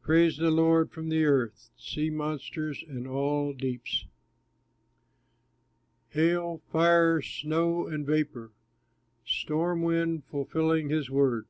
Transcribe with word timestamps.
Praise 0.00 0.38
the 0.38 0.50
Lord 0.50 0.90
from 0.90 1.10
the 1.10 1.26
earth, 1.26 1.68
Sea 1.76 2.08
monsters 2.08 2.82
and 2.88 3.06
all 3.06 3.52
deeps! 3.52 4.06
Fire, 6.08 6.40
hail, 6.62 7.20
snow, 7.20 7.86
and 7.86 8.06
vapor, 8.06 8.52
Storm 9.26 9.82
wind, 9.82 10.24
fulfilling 10.24 10.88
his 10.88 11.10
word! 11.10 11.44